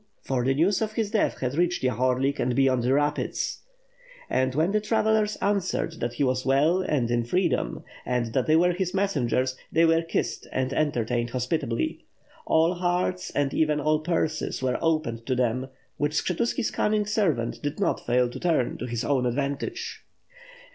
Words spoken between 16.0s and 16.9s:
Skshetuski's